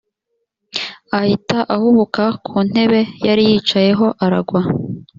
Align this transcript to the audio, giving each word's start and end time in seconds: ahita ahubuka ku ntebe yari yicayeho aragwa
ahita 1.19 1.57
ahubuka 1.75 2.23
ku 2.45 2.55
ntebe 2.67 3.01
yari 3.27 3.43
yicayeho 3.49 4.05
aragwa 4.25 4.61